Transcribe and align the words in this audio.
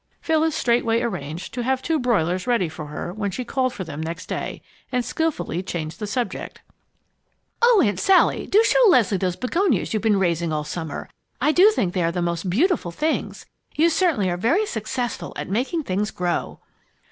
Phyllis 0.19 0.55
straightway 0.55 0.99
arranged 1.01 1.53
to 1.53 1.61
have 1.61 1.83
two 1.83 1.99
broilers 1.99 2.47
ready 2.47 2.67
for 2.67 2.87
her 2.87 3.13
when 3.13 3.29
she 3.29 3.45
called 3.45 3.71
for 3.71 3.83
them 3.83 4.01
next 4.01 4.25
day, 4.25 4.63
and 4.91 5.05
skilfully 5.05 5.61
changed 5.61 5.99
the 5.99 6.07
subject. 6.07 6.61
"Oh, 7.61 7.83
Aunt 7.85 7.99
Sally! 7.99 8.47
do 8.47 8.63
show 8.63 8.79
Leslie 8.89 9.19
those 9.19 9.35
begonias 9.35 9.93
you've 9.93 10.01
been 10.01 10.17
raising 10.17 10.51
all 10.51 10.63
summer. 10.63 11.07
I 11.39 11.51
do 11.51 11.69
think 11.69 11.93
they 11.93 12.01
are 12.01 12.11
the 12.11 12.19
most 12.19 12.49
beautiful 12.49 12.89
things! 12.89 13.45
You 13.75 13.91
certainly 13.91 14.27
are 14.31 14.37
very 14.37 14.65
successful 14.65 15.33
at 15.35 15.49
making 15.49 15.83
things 15.83 16.09
grow!" 16.09 16.61